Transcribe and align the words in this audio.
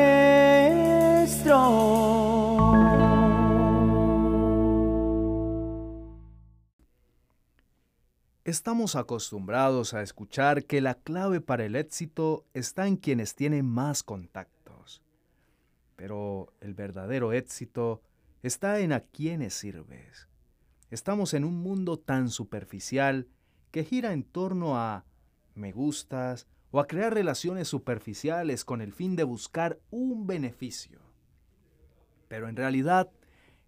Estamos 8.43 8.95
acostumbrados 8.95 9.95
a 9.95 10.03
escuchar 10.03 10.65
que 10.65 10.79
la 10.79 10.93
clave 10.93 11.41
para 11.41 11.65
el 11.65 11.75
éxito 11.75 12.45
está 12.53 12.85
en 12.85 12.97
quienes 12.97 13.33
tienen 13.33 13.65
más 13.65 14.03
contactos. 14.03 15.01
Pero 15.95 16.53
el 16.61 16.75
verdadero 16.75 17.33
éxito 17.33 18.03
está 18.43 18.79
en 18.79 18.93
a 18.93 18.99
quienes 18.99 19.55
sirves. 19.55 20.27
Estamos 20.91 21.33
en 21.33 21.45
un 21.45 21.63
mundo 21.63 21.97
tan 21.97 22.29
superficial 22.29 23.27
que 23.71 23.83
gira 23.83 24.13
en 24.13 24.21
torno 24.23 24.77
a 24.77 25.03
me 25.55 25.71
gustas 25.71 26.45
o 26.75 26.81
a 26.81 26.87
crear 26.87 27.13
relaciones 27.13 27.69
superficiales 27.69 28.65
con 28.65 28.81
el 28.81 28.91
fin 28.91 29.15
de 29.15 29.23
buscar 29.23 29.79
un 29.91 30.27
beneficio. 30.27 30.99
Pero 32.27 32.49
en 32.49 32.57
realidad, 32.57 33.09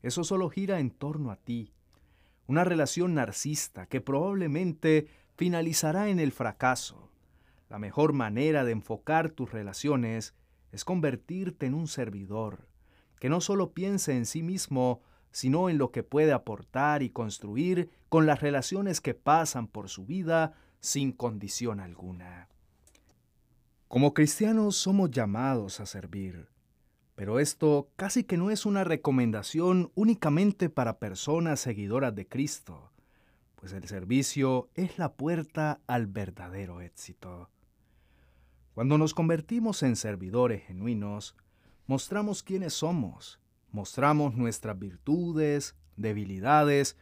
eso 0.01 0.25
solo 0.25 0.49
gira 0.49 0.81
en 0.81 0.91
torno 0.91 1.31
a 1.31 1.37
ti. 1.37 1.71
Una 2.47 2.65
relación 2.65 3.13
narcista 3.13 3.85
que 3.85 4.01
probablemente 4.01 5.07
finalizará 5.37 6.09
en 6.09 6.19
el 6.19 6.33
fracaso. 6.33 7.09
La 7.69 7.79
mejor 7.79 8.11
manera 8.11 8.65
de 8.65 8.73
enfocar 8.73 9.29
tus 9.29 9.53
relaciones 9.53 10.35
es 10.73 10.83
convertirte 10.83 11.65
en 11.65 11.75
un 11.75 11.87
servidor, 11.87 12.67
que 13.21 13.29
no 13.29 13.39
solo 13.39 13.71
piense 13.71 14.17
en 14.17 14.25
sí 14.25 14.43
mismo, 14.43 15.01
sino 15.31 15.69
en 15.69 15.77
lo 15.77 15.93
que 15.93 16.03
puede 16.03 16.33
aportar 16.33 17.01
y 17.03 17.09
construir 17.09 17.89
con 18.09 18.25
las 18.25 18.41
relaciones 18.41 18.99
que 18.99 19.13
pasan 19.13 19.69
por 19.69 19.87
su 19.87 20.05
vida 20.05 20.55
sin 20.81 21.13
condición 21.13 21.79
alguna. 21.79 22.49
Como 23.87 24.13
cristianos 24.13 24.75
somos 24.75 25.11
llamados 25.11 25.79
a 25.79 25.85
servir, 25.85 26.49
pero 27.15 27.39
esto 27.39 27.89
casi 27.95 28.23
que 28.23 28.37
no 28.37 28.51
es 28.51 28.65
una 28.65 28.83
recomendación 28.83 29.91
únicamente 29.95 30.69
para 30.69 30.99
personas 30.99 31.59
seguidoras 31.59 32.13
de 32.13 32.27
Cristo, 32.27 32.91
pues 33.55 33.73
el 33.73 33.87
servicio 33.87 34.69
es 34.75 34.97
la 34.97 35.13
puerta 35.13 35.79
al 35.87 36.07
verdadero 36.07 36.81
éxito. 36.81 37.49
Cuando 38.73 38.97
nos 38.97 39.13
convertimos 39.13 39.81
en 39.83 39.95
servidores 39.95 40.63
genuinos, 40.65 41.35
mostramos 41.87 42.43
quiénes 42.43 42.73
somos 42.73 43.39
Mostramos 43.71 44.35
nuestras 44.35 44.79
virtudes, 44.79 45.75
debilidades, 45.97 46.97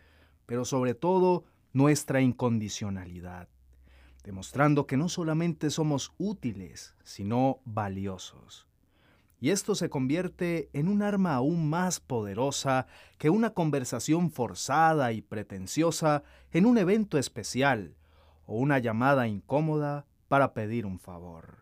pero 0.46 0.66
sobre 0.66 0.94
todo 0.96 1.46
nuestra 1.74 2.22
incondicionalidad, 2.22 3.48
demostrando 4.26 4.88
que 4.88 4.98
no 4.98 5.08
solamente 5.08 5.70
somos 5.70 6.12
útiles, 6.18 6.96
sino 7.04 7.60
valiosos. 7.64 8.68
Y 9.40 9.52
esto 9.52 9.76
se 9.76 9.90
convierte 9.90 10.70
en 10.74 10.88
un 10.88 11.04
arma 11.04 11.36
aún 11.36 11.70
más 11.70 12.00
poderosa 12.00 12.88
que 13.20 13.30
una 13.30 13.52
conversación 13.52 14.32
forzada 14.32 15.12
y 15.12 15.22
pretenciosa 15.22 16.24
en 16.52 16.66
un 16.66 16.80
evento 16.80 17.20
especial 17.20 17.96
o 18.48 18.58
una 18.58 18.80
llamada 18.80 19.28
incómoda 19.28 20.08
para 20.28 20.54
pedir 20.54 20.88
un 20.88 20.98
favor. 20.98 21.60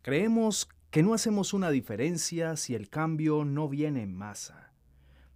Creemos 0.00 0.68
que 0.90 1.02
no 1.02 1.12
hacemos 1.12 1.52
una 1.52 1.68
diferencia 1.68 2.56
si 2.56 2.74
el 2.74 2.88
cambio 2.88 3.44
no 3.44 3.68
viene 3.68 4.02
en 4.02 4.14
masa. 4.14 4.72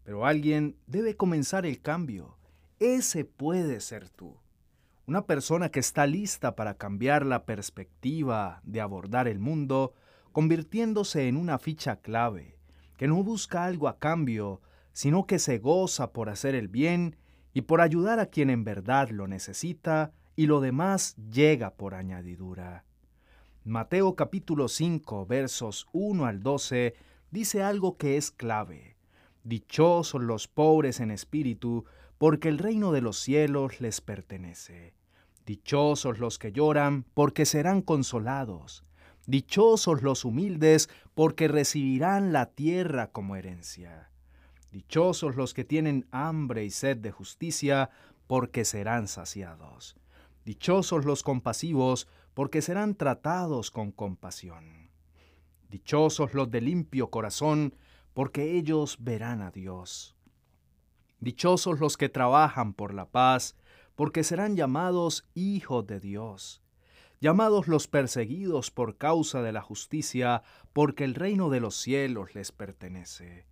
Pero 0.04 0.24
alguien 0.24 0.76
debe 0.86 1.16
comenzar 1.16 1.66
el 1.66 1.82
cambio. 1.82 2.38
Ese 2.78 3.26
puede 3.26 3.80
ser 3.80 4.08
tú. 4.08 4.38
Una 5.10 5.26
persona 5.26 5.70
que 5.70 5.80
está 5.80 6.06
lista 6.06 6.54
para 6.54 6.74
cambiar 6.74 7.26
la 7.26 7.44
perspectiva 7.44 8.60
de 8.62 8.80
abordar 8.80 9.26
el 9.26 9.40
mundo, 9.40 9.92
convirtiéndose 10.30 11.26
en 11.26 11.36
una 11.36 11.58
ficha 11.58 11.96
clave, 11.96 12.60
que 12.96 13.08
no 13.08 13.24
busca 13.24 13.64
algo 13.64 13.88
a 13.88 13.98
cambio, 13.98 14.60
sino 14.92 15.26
que 15.26 15.40
se 15.40 15.58
goza 15.58 16.12
por 16.12 16.28
hacer 16.28 16.54
el 16.54 16.68
bien 16.68 17.16
y 17.52 17.62
por 17.62 17.80
ayudar 17.80 18.20
a 18.20 18.26
quien 18.26 18.50
en 18.50 18.62
verdad 18.62 19.10
lo 19.10 19.26
necesita, 19.26 20.12
y 20.36 20.46
lo 20.46 20.60
demás 20.60 21.16
llega 21.16 21.74
por 21.74 21.94
añadidura. 21.94 22.84
Mateo 23.64 24.14
capítulo 24.14 24.68
5 24.68 25.26
versos 25.26 25.88
1 25.90 26.24
al 26.24 26.40
12 26.40 26.94
dice 27.32 27.64
algo 27.64 27.96
que 27.96 28.16
es 28.16 28.30
clave. 28.30 28.96
Dichosos 29.42 30.22
los 30.22 30.46
pobres 30.46 31.00
en 31.00 31.10
espíritu, 31.10 31.84
porque 32.16 32.48
el 32.48 32.58
reino 32.58 32.92
de 32.92 33.00
los 33.00 33.18
cielos 33.18 33.80
les 33.80 34.00
pertenece. 34.00 34.99
Dichosos 35.46 36.18
los 36.18 36.38
que 36.38 36.52
lloran, 36.52 37.04
porque 37.14 37.46
serán 37.46 37.82
consolados. 37.82 38.84
Dichosos 39.26 40.02
los 40.02 40.24
humildes, 40.24 40.88
porque 41.14 41.48
recibirán 41.48 42.32
la 42.32 42.46
tierra 42.46 43.10
como 43.12 43.36
herencia. 43.36 44.10
Dichosos 44.70 45.36
los 45.36 45.54
que 45.54 45.64
tienen 45.64 46.06
hambre 46.10 46.64
y 46.64 46.70
sed 46.70 46.96
de 46.98 47.10
justicia, 47.10 47.90
porque 48.26 48.64
serán 48.64 49.08
saciados. 49.08 49.96
Dichosos 50.44 51.04
los 51.04 51.22
compasivos, 51.22 52.08
porque 52.34 52.62
serán 52.62 52.94
tratados 52.94 53.70
con 53.70 53.92
compasión. 53.92 54.90
Dichosos 55.68 56.34
los 56.34 56.50
de 56.50 56.60
limpio 56.60 57.10
corazón, 57.10 57.74
porque 58.14 58.56
ellos 58.56 58.96
verán 59.00 59.42
a 59.42 59.50
Dios. 59.50 60.16
Dichosos 61.20 61.80
los 61.80 61.96
que 61.96 62.08
trabajan 62.08 62.72
por 62.72 62.94
la 62.94 63.06
paz, 63.06 63.56
porque 64.00 64.24
serán 64.24 64.56
llamados 64.56 65.26
hijos 65.34 65.86
de 65.86 66.00
Dios. 66.00 66.62
Llamados 67.20 67.68
los 67.68 67.86
perseguidos 67.86 68.70
por 68.70 68.96
causa 68.96 69.42
de 69.42 69.52
la 69.52 69.60
justicia, 69.60 70.42
porque 70.72 71.04
el 71.04 71.14
reino 71.14 71.50
de 71.50 71.60
los 71.60 71.76
cielos 71.76 72.34
les 72.34 72.50
pertenece. 72.50 73.44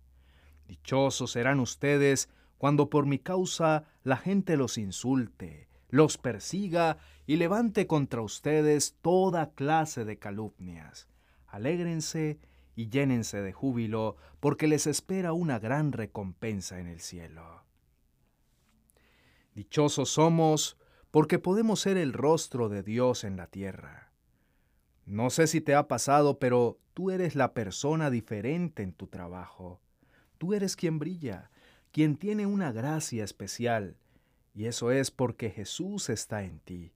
Dichosos 0.67 1.33
serán 1.33 1.59
ustedes 1.59 2.29
cuando 2.57 2.89
por 2.89 3.05
mi 3.05 3.19
causa 3.19 3.83
la 4.01 4.17
gente 4.17 4.57
los 4.57 4.79
insulte 4.79 5.67
los 5.89 6.17
persiga 6.17 6.97
y 7.27 7.35
levante 7.35 7.85
contra 7.85 8.21
ustedes 8.21 8.95
toda 9.03 9.51
clase 9.51 10.03
de 10.03 10.17
calumnias. 10.17 11.07
Alégrense 11.45 12.39
y 12.75 12.89
llénense 12.89 13.39
de 13.43 13.53
júbilo, 13.53 14.15
porque 14.39 14.67
les 14.67 14.87
espera 14.87 15.31
una 15.31 15.59
gran 15.59 15.91
recompensa 15.91 16.79
en 16.79 16.87
el 16.87 17.01
cielo. 17.01 17.68
Dichosos 19.53 20.09
somos 20.09 20.77
porque 21.11 21.39
podemos 21.39 21.79
ser 21.79 21.97
el 21.97 22.13
rostro 22.13 22.69
de 22.69 22.83
Dios 22.83 23.23
en 23.23 23.35
la 23.35 23.47
tierra. 23.47 24.11
No 25.05 25.29
sé 25.31 25.47
si 25.47 25.59
te 25.59 25.73
ha 25.73 25.87
pasado, 25.87 26.37
pero 26.37 26.79
tú 26.93 27.09
eres 27.09 27.35
la 27.35 27.53
persona 27.53 28.11
diferente 28.11 28.83
en 28.83 28.93
tu 28.93 29.07
trabajo. 29.07 29.81
Tú 30.37 30.53
eres 30.53 30.75
quien 30.75 30.99
brilla, 30.99 31.49
quien 31.91 32.15
tiene 32.15 32.45
una 32.45 32.71
gracia 32.71 33.23
especial, 33.23 33.97
y 34.53 34.65
eso 34.65 34.91
es 34.91 35.09
porque 35.09 35.49
Jesús 35.49 36.09
está 36.09 36.43
en 36.43 36.59
ti. 36.59 36.93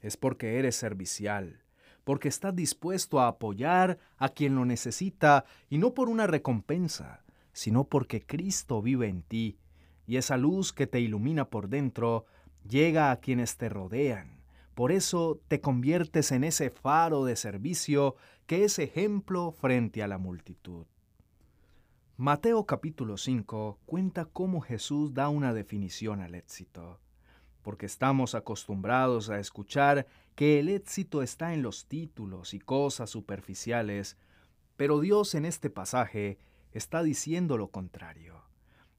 Es 0.00 0.16
porque 0.16 0.58
eres 0.58 0.74
servicial, 0.74 1.62
porque 2.04 2.28
estás 2.28 2.54
dispuesto 2.56 3.20
a 3.20 3.28
apoyar 3.28 3.98
a 4.16 4.28
quien 4.30 4.56
lo 4.56 4.64
necesita 4.64 5.44
y 5.70 5.78
no 5.78 5.94
por 5.94 6.08
una 6.08 6.26
recompensa, 6.26 7.22
sino 7.52 7.84
porque 7.84 8.26
Cristo 8.26 8.82
vive 8.82 9.06
en 9.06 9.22
ti 9.22 9.58
y 10.06 10.16
esa 10.16 10.36
luz 10.36 10.72
que 10.72 10.86
te 10.86 11.00
ilumina 11.00 11.50
por 11.50 11.68
dentro 11.68 12.26
llega 12.68 13.10
a 13.10 13.16
quienes 13.20 13.56
te 13.56 13.68
rodean. 13.68 14.42
Por 14.74 14.90
eso 14.90 15.40
te 15.48 15.60
conviertes 15.60 16.32
en 16.32 16.44
ese 16.44 16.70
faro 16.70 17.24
de 17.24 17.36
servicio 17.36 18.16
que 18.46 18.64
es 18.64 18.78
ejemplo 18.78 19.52
frente 19.52 20.02
a 20.02 20.08
la 20.08 20.18
multitud. 20.18 20.86
Mateo 22.16 22.66
capítulo 22.66 23.16
5 23.16 23.80
cuenta 23.84 24.26
cómo 24.26 24.60
Jesús 24.60 25.12
da 25.12 25.28
una 25.28 25.52
definición 25.52 26.20
al 26.20 26.34
éxito, 26.34 27.00
porque 27.62 27.86
estamos 27.86 28.34
acostumbrados 28.34 29.28
a 29.28 29.38
escuchar 29.38 30.06
que 30.34 30.60
el 30.60 30.68
éxito 30.68 31.22
está 31.22 31.52
en 31.52 31.62
los 31.62 31.86
títulos 31.86 32.54
y 32.54 32.58
cosas 32.58 33.10
superficiales, 33.10 34.16
pero 34.76 35.00
Dios 35.00 35.34
en 35.34 35.44
este 35.44 35.68
pasaje 35.68 36.38
está 36.72 37.02
diciendo 37.02 37.58
lo 37.58 37.68
contrario. 37.68 38.41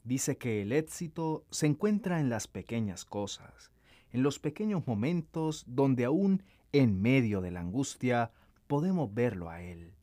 Dice 0.04 0.38
que 0.38 0.62
el 0.62 0.72
éxito 0.72 1.46
se 1.50 1.66
encuentra 1.66 2.20
en 2.20 2.30
las 2.30 2.48
pequeñas 2.48 3.06
cosas, 3.06 3.72
en 4.12 4.24
los 4.24 4.40
pequeños 4.40 4.86
momentos 4.86 5.64
donde 5.68 6.06
aún 6.06 6.44
en 6.72 7.02
medio 7.02 7.42
de 7.42 7.52
la 7.52 7.62
angustia 7.62 8.32
podemos 8.68 9.14
verlo 9.14 9.50
a 9.50 9.62
Él. 9.62 9.94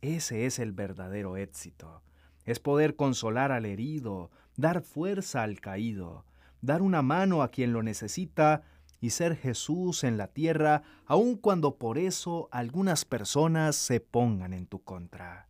Ese 0.00 0.46
es 0.46 0.58
el 0.58 0.72
verdadero 0.72 1.36
éxito 1.36 2.02
es 2.46 2.60
poder 2.60 2.96
consolar 2.96 3.52
al 3.52 3.66
herido, 3.66 4.30
dar 4.56 4.80
fuerza 4.80 5.42
al 5.42 5.60
caído, 5.60 6.24
dar 6.62 6.80
una 6.80 7.02
mano 7.02 7.42
a 7.42 7.48
quien 7.48 7.72
lo 7.72 7.82
necesita 7.82 8.62
y 9.00 9.10
ser 9.10 9.36
Jesús 9.36 10.04
en 10.04 10.16
la 10.16 10.28
tierra, 10.28 10.82
aun 11.04 11.36
cuando 11.36 11.76
por 11.76 11.98
eso 11.98 12.48
algunas 12.52 13.04
personas 13.04 13.76
se 13.76 14.00
pongan 14.00 14.54
en 14.54 14.66
tu 14.66 14.82
contra. 14.82 15.48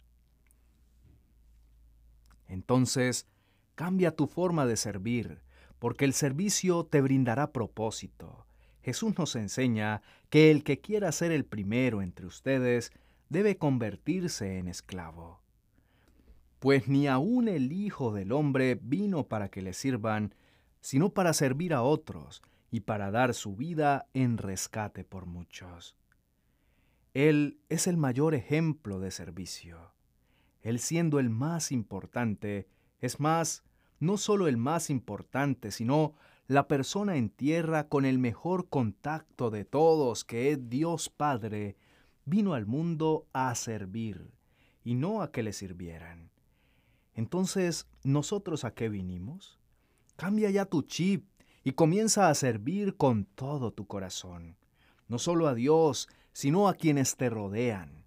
Entonces, 2.48 3.26
cambia 3.76 4.16
tu 4.16 4.26
forma 4.26 4.66
de 4.66 4.76
servir, 4.76 5.42
porque 5.78 6.04
el 6.04 6.14
servicio 6.14 6.84
te 6.84 7.00
brindará 7.00 7.52
propósito. 7.52 8.46
Jesús 8.82 9.16
nos 9.18 9.36
enseña 9.36 10.02
que 10.30 10.50
el 10.50 10.64
que 10.64 10.80
quiera 10.80 11.12
ser 11.12 11.30
el 11.30 11.44
primero 11.44 12.02
entre 12.02 12.26
ustedes 12.26 12.90
debe 13.28 13.58
convertirse 13.58 14.58
en 14.58 14.66
esclavo. 14.68 15.40
Pues 16.58 16.88
ni 16.88 17.06
aun 17.06 17.48
el 17.48 17.70
Hijo 17.70 18.12
del 18.12 18.32
Hombre 18.32 18.78
vino 18.80 19.28
para 19.28 19.50
que 19.50 19.62
le 19.62 19.72
sirvan, 19.72 20.34
sino 20.80 21.10
para 21.10 21.32
servir 21.32 21.74
a 21.74 21.82
otros 21.82 22.42
y 22.70 22.80
para 22.80 23.10
dar 23.10 23.34
su 23.34 23.56
vida 23.56 24.08
en 24.14 24.38
rescate 24.38 25.04
por 25.04 25.26
muchos. 25.26 25.96
Él 27.12 27.60
es 27.68 27.86
el 27.86 27.96
mayor 27.96 28.34
ejemplo 28.34 29.00
de 29.00 29.10
servicio. 29.10 29.92
Él 30.62 30.78
siendo 30.78 31.18
el 31.18 31.30
más 31.30 31.72
importante, 31.72 32.68
es 33.00 33.20
más, 33.20 33.62
no 33.98 34.16
solo 34.16 34.48
el 34.48 34.56
más 34.56 34.90
importante, 34.90 35.70
sino 35.70 36.14
la 36.48 36.68
persona 36.68 37.16
en 37.16 37.28
tierra 37.28 37.88
con 37.88 38.04
el 38.04 38.18
mejor 38.18 38.68
contacto 38.68 39.50
de 39.50 39.64
todos, 39.64 40.24
que 40.24 40.52
es 40.52 40.68
Dios 40.68 41.08
Padre, 41.08 41.76
vino 42.24 42.54
al 42.54 42.66
mundo 42.66 43.26
a 43.32 43.54
servir 43.54 44.30
y 44.84 44.94
no 44.94 45.22
a 45.22 45.32
que 45.32 45.42
le 45.42 45.52
sirvieran. 45.52 46.30
Entonces, 47.14 47.88
¿nosotros 48.04 48.64
a 48.64 48.74
qué 48.74 48.88
vinimos? 48.88 49.58
Cambia 50.16 50.50
ya 50.50 50.66
tu 50.66 50.82
chip 50.82 51.26
y 51.64 51.72
comienza 51.72 52.28
a 52.28 52.34
servir 52.34 52.96
con 52.96 53.24
todo 53.24 53.72
tu 53.72 53.86
corazón, 53.86 54.56
no 55.08 55.18
solo 55.18 55.48
a 55.48 55.54
Dios, 55.54 56.08
sino 56.32 56.68
a 56.68 56.74
quienes 56.74 57.16
te 57.16 57.28
rodean. 57.28 58.05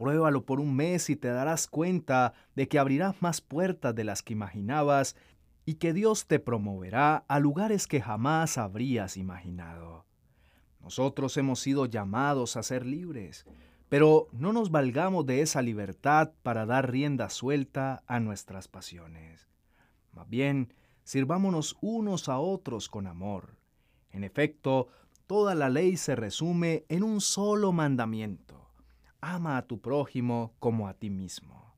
Pruébalo 0.00 0.46
por 0.46 0.60
un 0.60 0.74
mes 0.74 1.10
y 1.10 1.16
te 1.16 1.28
darás 1.28 1.66
cuenta 1.66 2.32
de 2.54 2.68
que 2.68 2.78
abrirás 2.78 3.20
más 3.20 3.42
puertas 3.42 3.94
de 3.94 4.02
las 4.02 4.22
que 4.22 4.32
imaginabas 4.32 5.14
y 5.66 5.74
que 5.74 5.92
Dios 5.92 6.26
te 6.26 6.38
promoverá 6.38 7.26
a 7.28 7.38
lugares 7.38 7.86
que 7.86 8.00
jamás 8.00 8.56
habrías 8.56 9.18
imaginado. 9.18 10.06
Nosotros 10.80 11.36
hemos 11.36 11.60
sido 11.60 11.84
llamados 11.84 12.56
a 12.56 12.62
ser 12.62 12.86
libres, 12.86 13.44
pero 13.90 14.28
no 14.32 14.54
nos 14.54 14.70
valgamos 14.70 15.26
de 15.26 15.42
esa 15.42 15.60
libertad 15.60 16.32
para 16.42 16.64
dar 16.64 16.90
rienda 16.90 17.28
suelta 17.28 18.02
a 18.06 18.20
nuestras 18.20 18.68
pasiones. 18.68 19.50
Más 20.14 20.26
bien, 20.30 20.72
sirvámonos 21.04 21.76
unos 21.82 22.30
a 22.30 22.38
otros 22.38 22.88
con 22.88 23.06
amor. 23.06 23.54
En 24.12 24.24
efecto, 24.24 24.88
toda 25.26 25.54
la 25.54 25.68
ley 25.68 25.98
se 25.98 26.16
resume 26.16 26.86
en 26.88 27.02
un 27.02 27.20
solo 27.20 27.72
mandamiento. 27.72 28.59
Ama 29.20 29.58
a 29.58 29.66
tu 29.66 29.80
prójimo 29.80 30.54
como 30.58 30.88
a 30.88 30.94
ti 30.94 31.10
mismo. 31.10 31.74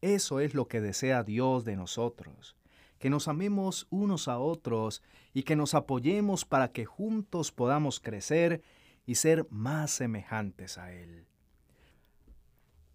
Eso 0.00 0.40
es 0.40 0.54
lo 0.54 0.68
que 0.68 0.80
desea 0.80 1.22
Dios 1.22 1.64
de 1.64 1.76
nosotros 1.76 2.56
que 2.98 3.10
nos 3.10 3.28
amemos 3.28 3.86
unos 3.90 4.28
a 4.28 4.38
otros 4.38 5.02
y 5.34 5.42
que 5.42 5.56
nos 5.56 5.74
apoyemos 5.74 6.44
para 6.44 6.72
que 6.72 6.84
juntos 6.84 7.52
podamos 7.52 8.00
crecer 8.00 8.62
y 9.04 9.16
ser 9.16 9.46
más 9.50 9.90
semejantes 9.90 10.78
a 10.78 10.92
Él. 10.92 11.26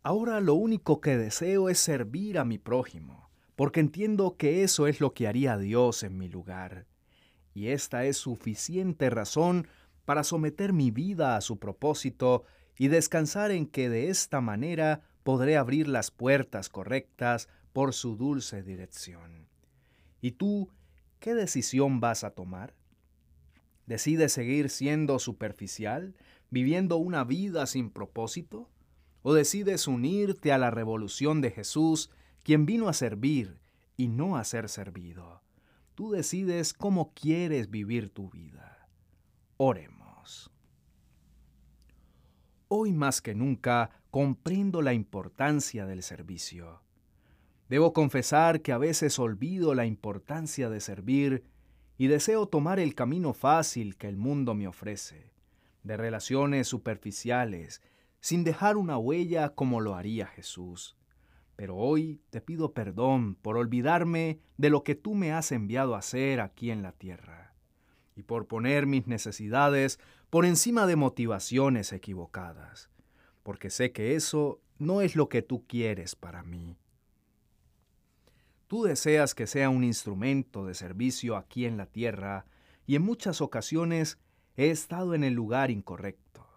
Ahora 0.03 0.39
lo 0.39 0.55
único 0.55 0.99
que 0.99 1.17
deseo 1.17 1.69
es 1.69 1.79
servir 1.79 2.39
a 2.39 2.45
mi 2.45 2.57
prójimo, 2.57 3.29
porque 3.55 3.79
entiendo 3.79 4.35
que 4.35 4.63
eso 4.63 4.87
es 4.87 4.99
lo 4.99 5.13
que 5.13 5.27
haría 5.27 5.57
Dios 5.57 6.01
en 6.01 6.17
mi 6.17 6.27
lugar. 6.27 6.87
Y 7.53 7.67
esta 7.67 8.05
es 8.05 8.17
suficiente 8.17 9.09
razón 9.09 9.67
para 10.05 10.23
someter 10.23 10.73
mi 10.73 10.89
vida 10.89 11.35
a 11.35 11.41
su 11.41 11.59
propósito 11.59 12.45
y 12.77 12.87
descansar 12.87 13.51
en 13.51 13.67
que 13.67 13.89
de 13.89 14.09
esta 14.09 14.41
manera 14.41 15.01
podré 15.23 15.57
abrir 15.57 15.87
las 15.87 16.11
puertas 16.11 16.69
correctas 16.69 17.47
por 17.73 17.93
su 17.93 18.15
dulce 18.17 18.63
dirección. 18.63 19.47
¿Y 20.21 20.31
tú 20.31 20.69
qué 21.19 21.33
decisión 21.33 21.99
vas 21.99 22.23
a 22.23 22.31
tomar? 22.31 22.75
¿Decides 23.85 24.33
seguir 24.33 24.69
siendo 24.69 25.19
superficial, 25.19 26.15
viviendo 26.49 26.97
una 26.97 27.23
vida 27.23 27.65
sin 27.65 27.89
propósito? 27.89 28.69
¿O 29.23 29.33
decides 29.33 29.87
unirte 29.87 30.51
a 30.51 30.57
la 30.57 30.71
revolución 30.71 31.41
de 31.41 31.51
Jesús, 31.51 32.09
quien 32.43 32.65
vino 32.65 32.87
a 32.89 32.93
servir 32.93 33.59
y 33.97 34.07
no 34.07 34.37
a 34.37 34.43
ser 34.43 34.69
servido? 34.69 35.41
Tú 35.95 36.11
decides 36.11 36.73
cómo 36.73 37.13
quieres 37.13 37.69
vivir 37.69 38.09
tu 38.09 38.29
vida. 38.29 38.87
Oremos. 39.57 40.50
Hoy 42.73 42.93
más 42.93 43.21
que 43.21 43.35
nunca 43.35 43.89
comprendo 44.11 44.81
la 44.81 44.93
importancia 44.93 45.85
del 45.85 46.03
servicio. 46.03 46.81
Debo 47.67 47.91
confesar 47.91 48.61
que 48.61 48.71
a 48.71 48.77
veces 48.77 49.19
olvido 49.19 49.75
la 49.75 49.85
importancia 49.85 50.69
de 50.69 50.79
servir 50.79 51.43
y 51.97 52.07
deseo 52.07 52.47
tomar 52.47 52.79
el 52.79 52.95
camino 52.95 53.33
fácil 53.33 53.97
que 53.97 54.07
el 54.07 54.15
mundo 54.15 54.53
me 54.53 54.69
ofrece, 54.69 55.33
de 55.83 55.97
relaciones 55.97 56.69
superficiales, 56.69 57.81
sin 58.21 58.45
dejar 58.45 58.77
una 58.77 58.97
huella 58.97 59.49
como 59.49 59.81
lo 59.81 59.95
haría 59.95 60.27
Jesús. 60.27 60.95
Pero 61.57 61.75
hoy 61.75 62.21
te 62.29 62.39
pido 62.39 62.71
perdón 62.71 63.35
por 63.35 63.57
olvidarme 63.57 64.39
de 64.55 64.69
lo 64.69 64.85
que 64.85 64.95
tú 64.95 65.13
me 65.13 65.33
has 65.33 65.51
enviado 65.51 65.93
a 65.93 65.99
hacer 65.99 66.39
aquí 66.39 66.71
en 66.71 66.83
la 66.83 66.93
tierra, 66.93 67.53
y 68.15 68.23
por 68.23 68.47
poner 68.47 68.85
mis 68.85 69.07
necesidades 69.07 69.99
por 70.31 70.45
encima 70.45 70.87
de 70.87 70.95
motivaciones 70.95 71.91
equivocadas, 71.91 72.89
porque 73.43 73.69
sé 73.69 73.91
que 73.91 74.15
eso 74.15 74.61
no 74.79 75.01
es 75.01 75.17
lo 75.17 75.27
que 75.27 75.41
tú 75.41 75.67
quieres 75.67 76.15
para 76.15 76.41
mí. 76.41 76.77
Tú 78.67 78.83
deseas 78.83 79.35
que 79.35 79.45
sea 79.45 79.69
un 79.69 79.83
instrumento 79.83 80.65
de 80.65 80.73
servicio 80.73 81.35
aquí 81.35 81.65
en 81.65 81.75
la 81.75 81.85
tierra 81.85 82.45
y 82.87 82.95
en 82.95 83.01
muchas 83.01 83.41
ocasiones 83.41 84.19
he 84.55 84.69
estado 84.69 85.15
en 85.15 85.25
el 85.25 85.33
lugar 85.33 85.69
incorrecto, 85.69 86.47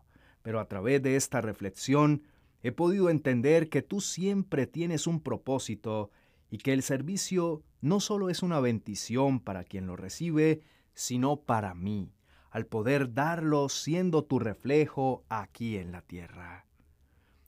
pero 0.43 0.61
a 0.61 0.69
través 0.69 1.03
de 1.03 1.17
esta 1.17 1.41
reflexión 1.41 2.23
he 2.63 2.71
podido 2.71 3.11
entender 3.11 3.69
que 3.71 3.83
tú 3.83 4.01
siempre 4.01 4.69
tienes 4.69 5.09
un 5.09 5.19
propósito 5.19 6.13
y 6.49 6.59
que 6.59 6.73
el 6.73 6.85
servicio 6.85 7.65
no 7.81 7.99
solo 7.99 8.31
es 8.31 8.45
una 8.45 8.61
bendición 8.61 9.41
para 9.41 9.65
quien 9.65 9.89
lo 9.89 9.97
recibe, 9.97 10.61
sino 10.93 11.41
para 11.41 11.75
mí, 11.75 12.13
al 12.55 12.67
poder 12.67 13.15
darlo 13.15 13.69
siendo 13.69 14.23
tu 14.23 14.39
reflejo 14.39 15.25
aquí 15.29 15.77
en 15.77 15.91
la 15.91 16.03
tierra. 16.03 16.67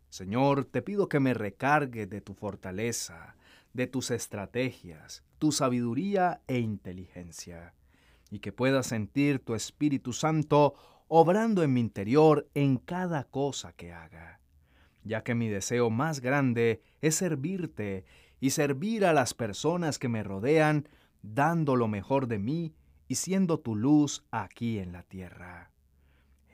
Señor, 0.09 0.65
te 0.65 0.83
pido 0.83 1.09
que 1.09 1.21
me 1.21 1.33
recargue 1.33 2.09
de 2.09 2.21
tu 2.21 2.35
fortaleza, 2.35 3.37
de 3.73 3.87
tus 3.87 4.11
estrategias, 4.11 5.23
tu 5.39 5.53
sabiduría 5.53 6.41
e 6.49 6.59
inteligencia, 6.59 7.73
y 8.33 8.41
que 8.41 8.51
pueda 8.51 8.83
sentir 8.83 9.39
tu 9.39 9.55
Espíritu 9.55 10.13
Santo 10.13 10.75
obrando 11.07 11.63
en 11.63 11.73
mi 11.73 11.79
interior 11.79 12.49
en 12.55 12.77
cada 12.77 13.23
cosa 13.23 13.73
que 13.75 13.93
haga, 13.93 14.41
ya 15.05 15.23
que 15.23 15.37
mi 15.37 15.49
deseo 15.49 15.89
más 15.89 16.19
grande 16.19 16.83
es 17.01 17.15
servirte 17.15 18.05
y 18.41 18.51
servir 18.51 19.05
a 19.05 19.13
las 19.13 19.35
personas 19.35 20.01
que 20.01 20.09
me 20.09 20.25
rodean, 20.25 20.89
dando 21.23 21.77
lo 21.77 21.87
mejor 21.87 22.27
de 22.27 22.41
mí 22.41 22.75
y 23.09 23.17
siendo 23.17 23.61
tu 23.61 23.75
luz 23.77 24.25
aquí 24.31 24.79
en 24.79 24.93
la 24.93 25.03
tierra. 25.03 25.71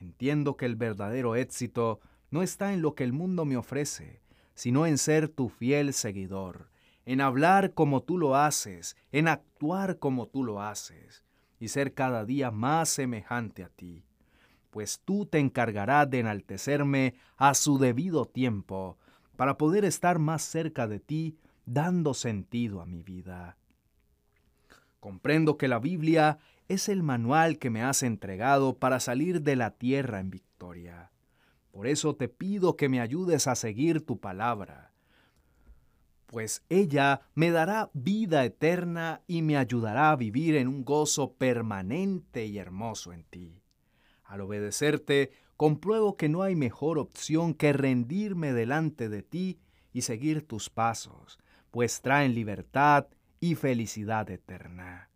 Entiendo 0.00 0.56
que 0.56 0.66
el 0.66 0.76
verdadero 0.76 1.36
éxito 1.36 2.00
no 2.30 2.42
está 2.42 2.72
en 2.72 2.82
lo 2.82 2.94
que 2.94 3.04
el 3.04 3.12
mundo 3.12 3.44
me 3.44 3.56
ofrece, 3.56 4.20
sino 4.54 4.86
en 4.86 4.98
ser 4.98 5.28
tu 5.28 5.48
fiel 5.48 5.92
seguidor, 5.92 6.68
en 7.04 7.20
hablar 7.20 7.74
como 7.74 8.02
tú 8.02 8.18
lo 8.18 8.36
haces, 8.36 8.96
en 9.12 9.28
actuar 9.28 9.98
como 9.98 10.28
tú 10.28 10.44
lo 10.44 10.62
haces, 10.62 11.24
y 11.58 11.68
ser 11.68 11.94
cada 11.94 12.24
día 12.24 12.50
más 12.50 12.88
semejante 12.88 13.64
a 13.64 13.68
ti. 13.68 14.04
Pues 14.70 15.00
tú 15.04 15.26
te 15.26 15.38
encargarás 15.38 16.08
de 16.10 16.20
enaltecerme 16.20 17.14
a 17.36 17.54
su 17.54 17.78
debido 17.78 18.24
tiempo, 18.24 18.98
para 19.36 19.56
poder 19.56 19.84
estar 19.84 20.18
más 20.18 20.42
cerca 20.42 20.86
de 20.86 21.00
ti, 21.00 21.36
dando 21.64 22.14
sentido 22.14 22.80
a 22.80 22.86
mi 22.86 23.02
vida. 23.02 23.56
Comprendo 25.02 25.58
que 25.58 25.68
la 25.68 25.80
Biblia 25.80 26.38
es 26.68 26.88
el 26.88 27.02
manual 27.02 27.58
que 27.58 27.68
me 27.68 27.82
has 27.82 28.02
entregado 28.02 28.78
para 28.78 29.00
salir 29.00 29.42
de 29.42 29.56
la 29.56 29.72
tierra 29.72 30.20
en 30.20 30.30
victoria. 30.30 31.10
Por 31.72 31.86
eso 31.86 32.16
te 32.16 32.28
pido 32.28 32.78
que 32.78 32.88
me 32.88 33.00
ayudes 33.00 33.46
a 33.48 33.54
seguir 33.54 34.06
tu 34.06 34.18
palabra 34.18 34.92
pues 36.32 36.64
ella 36.70 37.20
me 37.34 37.50
dará 37.50 37.90
vida 37.92 38.42
eterna 38.42 39.20
y 39.26 39.42
me 39.42 39.58
ayudará 39.58 40.12
a 40.12 40.16
vivir 40.16 40.56
en 40.56 40.66
un 40.66 40.82
gozo 40.82 41.34
permanente 41.34 42.46
y 42.46 42.56
hermoso 42.56 43.12
en 43.12 43.24
ti. 43.24 43.62
Al 44.24 44.40
obedecerte, 44.40 45.32
compruebo 45.58 46.16
que 46.16 46.30
no 46.30 46.40
hay 46.40 46.56
mejor 46.56 46.98
opción 46.98 47.52
que 47.52 47.74
rendirme 47.74 48.54
delante 48.54 49.10
de 49.10 49.22
ti 49.22 49.60
y 49.92 50.00
seguir 50.02 50.48
tus 50.48 50.70
pasos, 50.70 51.38
pues 51.70 52.00
traen 52.00 52.34
libertad 52.34 53.08
y 53.42 53.56
felicidad 53.56 54.30
eterna. 54.30 55.10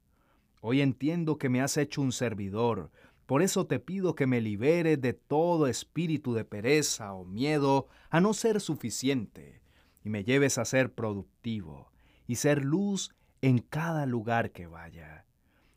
Hoy 0.60 0.80
entiendo 0.80 1.38
que 1.38 1.48
me 1.48 1.60
has 1.60 1.76
hecho 1.76 2.02
un 2.02 2.10
servidor, 2.10 2.90
por 3.24 3.40
eso 3.40 3.68
te 3.68 3.78
pido 3.78 4.16
que 4.16 4.26
me 4.26 4.40
libere 4.40 4.96
de 4.96 5.12
todo 5.12 5.68
espíritu 5.68 6.34
de 6.34 6.44
pereza 6.44 7.12
o 7.12 7.24
miedo 7.24 7.86
a 8.10 8.20
no 8.20 8.34
ser 8.34 8.60
suficiente 8.60 9.62
y 10.04 10.10
me 10.10 10.24
lleves 10.24 10.58
a 10.58 10.64
ser 10.64 10.92
productivo 10.92 11.92
y 12.26 12.34
ser 12.34 12.64
luz 12.64 13.14
en 13.42 13.60
cada 13.60 14.06
lugar 14.06 14.50
que 14.50 14.66
vaya. 14.66 15.24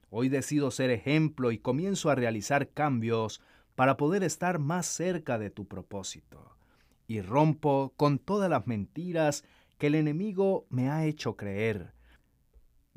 Hoy 0.09 0.27
decido 0.27 0.71
ser 0.71 0.89
ejemplo 0.89 1.51
y 1.51 1.59
comienzo 1.59 2.09
a 2.09 2.15
realizar 2.15 2.69
cambios 2.69 3.43
para 3.75 3.95
poder 3.95 4.23
estar 4.23 4.57
más 4.57 4.87
cerca 4.87 5.37
de 5.37 5.51
tu 5.51 5.67
propósito. 5.67 6.57
Y 7.05 7.21
rompo 7.21 7.93
con 7.95 8.17
todas 8.17 8.49
las 8.49 8.65
mentiras 8.65 9.43
que 9.77 9.85
el 9.87 9.93
enemigo 9.93 10.65
me 10.71 10.89
ha 10.89 11.05
hecho 11.05 11.35
creer, 11.35 11.93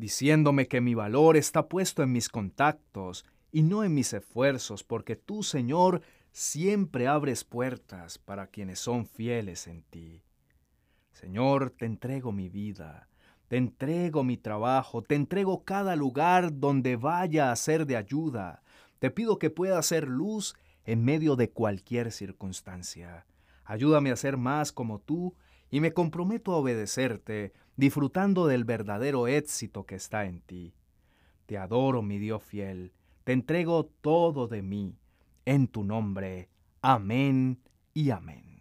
diciéndome 0.03 0.67
que 0.67 0.81
mi 0.81 0.95
valor 0.95 1.37
está 1.37 1.69
puesto 1.69 2.03
en 2.03 2.11
mis 2.11 2.29
contactos 2.29 3.25
y 3.53 3.63
no 3.63 3.85
en 3.85 3.95
mis 3.95 4.13
esfuerzos, 4.13 4.83
porque 4.83 5.15
tú, 5.15 5.45
Señor, 5.45 6.03
siempre 6.33 7.07
abres 7.07 7.45
puertas 7.45 8.19
para 8.19 8.49
quienes 8.49 8.81
son 8.81 9.07
fieles 9.07 9.69
en 9.69 9.85
ti. 9.85 10.25
Señor, 11.13 11.71
te 11.71 11.87
entrego 11.87 12.33
mi 12.33 12.49
vida, 12.49 13.09
te 13.47 13.57
entrego 13.57 14.25
mi 14.25 14.37
trabajo, 14.37 15.03
te 15.03 15.15
entrego 15.15 15.63
cada 15.63 15.95
lugar 15.95 16.59
donde 16.59 16.97
vaya 16.97 17.53
a 17.53 17.57
ser 17.57 17.87
de 17.87 17.97
ayuda. 17.97 18.65
Te 18.99 19.13
pido 19.13 19.39
que 19.39 19.51
pueda 19.51 19.81
ser 19.83 20.09
luz 20.09 20.57
en 20.85 21.05
medio 21.05 21.37
de 21.37 21.51
cualquier 21.51 22.11
circunstancia. 22.11 23.25
Ayúdame 23.65 24.11
a 24.11 24.17
ser 24.17 24.37
más 24.37 24.73
como 24.73 24.99
tú 24.99 25.37
y 25.73 25.81
me 25.81 25.95
comprometo 25.95 26.53
a 26.53 26.59
obedecerte, 26.59 27.55
disfrutando 27.77 28.47
del 28.47 28.65
verdadero 28.65 29.27
éxito 29.27 29.87
que 29.87 29.95
está 29.95 30.27
en 30.27 30.43
ti. 30.43 30.75
Te 31.47 31.57
adoro, 31.57 32.03
mi 32.03 32.19
Dios 32.19 32.45
fiel, 32.45 32.93
te 33.25 33.33
entrego 33.33 33.87
todo 34.03 34.49
de 34.49 34.61
mí, 34.61 34.99
en 35.47 35.67
tu 35.69 35.83
nombre. 35.83 36.51
Amén 36.83 37.59
y 37.95 38.11
amén. 38.11 38.52